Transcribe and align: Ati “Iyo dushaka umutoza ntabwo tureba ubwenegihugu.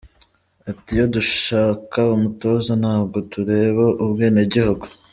Ati 0.69 0.89
“Iyo 0.95 1.05
dushaka 1.15 1.99
umutoza 2.15 2.71
ntabwo 2.81 3.17
tureba 3.31 3.85
ubwenegihugu. 4.03 4.85